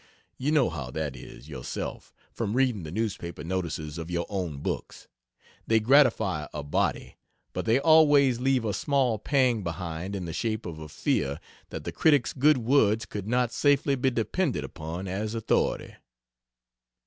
[0.39, 5.07] You know how that is, yourself, from reading the newspaper notices of your own books.
[5.67, 7.17] They gratify a body,
[7.53, 11.83] but they always leave a small pang behind in the shape of a fear that
[11.83, 15.93] the critic's good words could not safely be depended upon as authority.